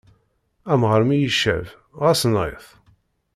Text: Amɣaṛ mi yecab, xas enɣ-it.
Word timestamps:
Amɣaṛ 0.71 1.01
mi 1.07 1.17
yecab, 1.17 1.65
xas 2.07 2.21
enɣ-it. 2.27 2.65